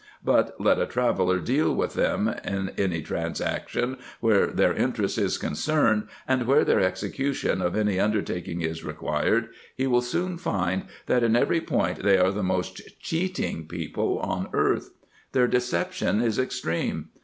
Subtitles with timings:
[0.25, 6.07] But let a traveller deal with them in any transaction, where their interest is concerned,
[6.27, 11.35] and where their execution of any undertaking is required, he will soon find, that in
[11.35, 14.89] every point they are the most cheating people on earth.
[15.33, 17.09] Their deception is extreme.